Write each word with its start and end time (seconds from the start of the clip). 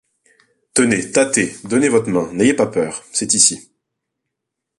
Tenez, 0.73 1.11
tâtez, 1.11 1.53
donnez 1.65 1.87
votre 1.87 2.09
main, 2.09 2.33
n’ayez 2.33 2.55
pas 2.55 2.65
peur, 2.65 3.03
c’est 3.13 3.35
ici. 3.35 3.69